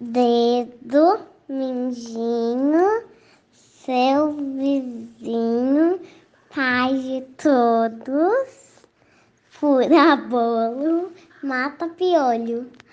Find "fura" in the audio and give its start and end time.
9.50-10.16